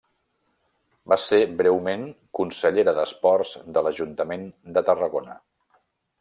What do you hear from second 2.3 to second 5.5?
consellera d'esports de l'Ajuntament de Tarragona.